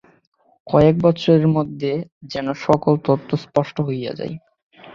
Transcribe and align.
কয়েক 0.67 0.95
বৎসরের 1.01 1.47
মধ্যে 1.47 1.91
যেন 2.23 2.47
সকল 2.65 2.93
তত্ত্ব 3.05 3.31
স্পষ্ট 3.43 3.75
হইয়া 3.81 4.11
যায়। 4.15 4.35